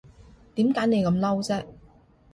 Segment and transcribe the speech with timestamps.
[0.55, 1.63] 點解你咁嬲啫